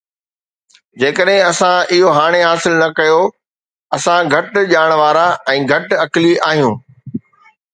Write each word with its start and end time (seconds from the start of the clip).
جيڪڏهن 1.01 1.43
اسان 1.49 1.91
اهو 1.97 2.13
هاڻي 2.15 2.39
حاصل 2.45 2.79
نه 2.79 2.87
ڪيو، 3.01 3.19
اسان 3.99 4.33
گهٽ 4.33 4.59
ڄاڻ 4.73 4.97
وارا 5.03 5.27
۽ 5.55 5.71
گهٽ 5.73 5.95
عقلي 6.07 6.33
آهيون 6.51 6.75